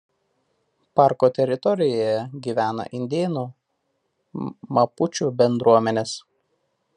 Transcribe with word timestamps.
Parko 0.99 1.27
teritorijoje 1.35 2.15
gyvena 2.47 2.85
indėnų 3.01 3.45
mapučių 4.79 5.31
bendruomenės. 5.43 6.17